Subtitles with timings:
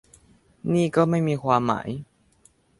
[0.73, 1.89] นี่ก็ไม่มีความหมาย